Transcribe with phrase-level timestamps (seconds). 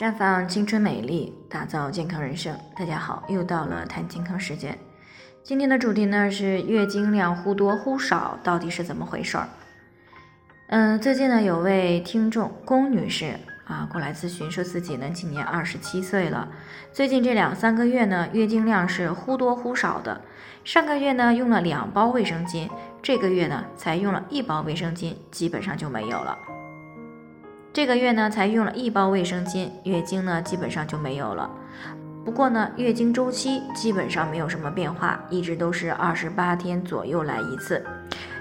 [0.00, 2.58] 绽放青春美丽，打造健康人生。
[2.74, 4.74] 大家好，又到了谈健康时间。
[5.42, 9.46] 今天的主题呢是月经量忽多忽少，到底是怎么回事儿？
[10.68, 13.34] 嗯，最近呢有位听众龚女士
[13.66, 16.48] 啊过来咨询，说自己呢今年二十七岁了，
[16.94, 20.18] 最近这两三个月呢月经量是忽多忽少的。
[20.64, 22.70] 上个月呢用了两包卫生巾，
[23.02, 26.38] 这个月呢才用了一包卫生巾，基本上就没有了。
[27.72, 31.48] 这个月呢，才用了一包卫生巾，月经呢基本上就没有了。
[32.24, 37.84] 不过呢，月经周期基本上没有什么变化，一直都是二十八天左右来一次，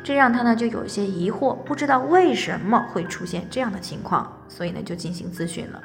[0.03, 5.79] 这让他呢就有些疑惑，不知道为什么会出现这样的情况，所以呢就进行咨询了。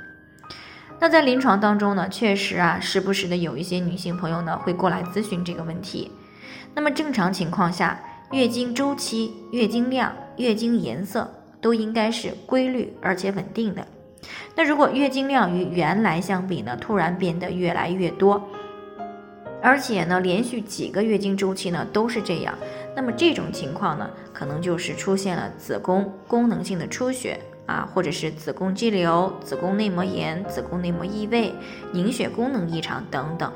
[0.98, 6.10] 那在临床当中呢，确实啊，时不时的有一些女性朋友呢会过来咨询这个问题。
[6.74, 8.00] 那么正常情况下，
[8.32, 11.30] 月经周期、月经量、月经颜色。
[11.64, 13.86] 都应该是规律而且稳定的。
[14.54, 18.46] 那如果月经量与原来相比呢，突然变得越来越多，
[19.62, 22.54] 而且呢，连续几个月经周期呢都是这样，
[22.94, 31.50] 那么这种情况呢，可能就是出现了子宫功能性的出血啊，或者是子宫肌瘤、子宫内膜炎、子宫内膜异位、
[31.94, 33.50] 凝血功能异常等等。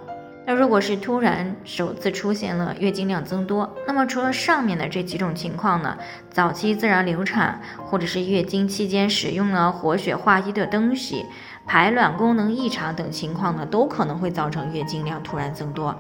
[0.49, 5.99] 那如果是突然首次出现了月经量增多，那么除了上面的这几种情况呢，
[6.31, 11.27] 早期自然流产，或者是月经期间使用了活血化瘀的东西，
[11.67, 15.95] 排卵功能异常等情况呢，都可能会造成月经量突然增多。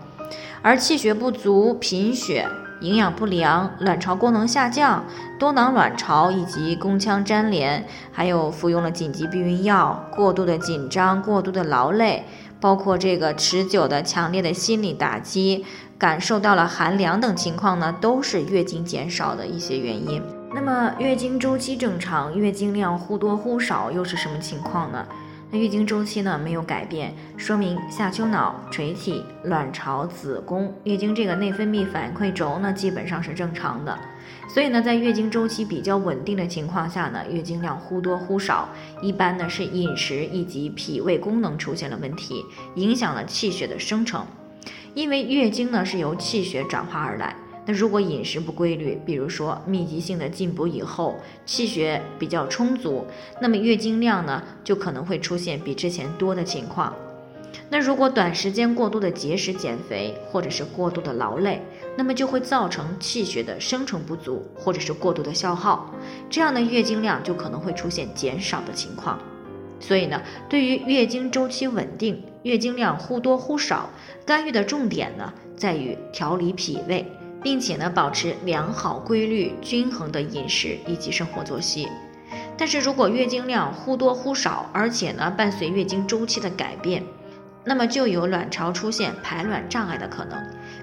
[0.63, 2.49] 而气血不足、贫血、
[2.81, 5.05] 营养不良、卵巢功能下降、
[5.39, 12.25] 多囊卵巢以及宫腔粘连，还有服用了紧急避孕药、过度的紧张、过度的劳累。
[12.61, 15.65] 包括这个持久的强烈的心理打击，
[15.99, 20.23] 感受到了寒凉等情况呢，都是月经减少的一些原因。
[20.55, 25.07] 那么月经周期正常，月经量忽多忽少又是什么情况呢？
[25.51, 33.99] 那月经周期呢没有改变，说明下丘脑、垂体、卵巢、子宫、月经这个内分泌反馈轴呢基本上是正常的。
[34.47, 38.69] 所以呢，在月经周期比较稳定的情况下呢，月经量忽多忽少，
[39.01, 44.27] 一般呢是饮食以及脾胃功能出现了问题，影响了气血的生成。
[44.93, 47.35] 因为月经呢是由气血转化而来。
[47.71, 53.05] 那如果饮食不规律，比如说密集性的进补以后，气血比较充足，
[53.43, 56.97] 那么月经量呢就可能会出现比之前多的情况。
[57.69, 61.61] 那如果短时间过度的节食减肥，或者是过度的劳累，
[61.95, 65.93] 那么就会造成气血的生成不足，或者是过度的消耗，
[66.31, 69.19] 这样的月经量就可能会出现减少的情况。
[69.79, 73.91] 所以呢，对于月经周期稳定、月经量忽多忽少，
[74.25, 77.05] 干预的重点呢在于调理脾胃。
[77.43, 81.89] 并且呢，保持良好、规律、均衡的饮食以及生活作息。
[82.57, 87.03] 但是如果月经量忽多忽少，而且呢伴随月经周期的改变，
[87.65, 90.37] 那么就有卵巢出现排卵障碍的可能。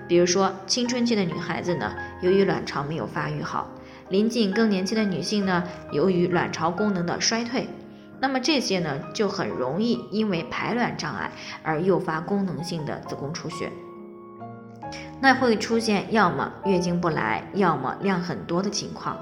[0.07, 3.67] 比如说青春期的女孩子呢，由于卵巢没有发育好；
[4.09, 7.67] 临近更年期的女性呢，由于卵巢功能的衰退，
[8.19, 11.29] 那么这些呢就很容易因为排卵障碍
[11.63, 13.69] 而诱发功能性的子宫出血。
[15.21, 19.17] 那会出现要么月经不来，要么量很多的情况。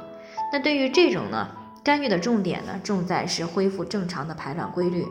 [0.51, 1.47] 那对于这种呢，
[1.83, 5.05] 干预的重点呢，重在是恢复正常的排卵规律。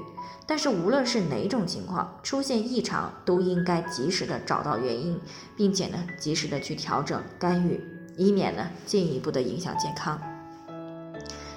[0.44, 5.19] 但是无论是哪种情况出现异常，都应该及时的找到原因，
[5.56, 7.81] 并且呢，及时的去调整干预，
[8.16, 10.20] 以免呢进一步的影响健康。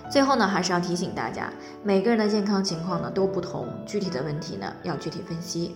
[0.10, 1.52] 最后呢，还是要提醒大家，
[1.84, 5.76] 每个人的健康情况呢都不同，具体的问题呢要具体分析。